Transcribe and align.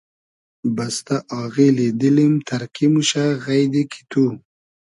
بستۂ 0.75 1.17
آغیلی 1.41 1.87
دیلیم 1.99 2.33
تئرکی 2.47 2.87
موشۂ 2.93 3.25
غݷدی 3.43 3.83
کی 3.91 4.01
تو 4.09 4.23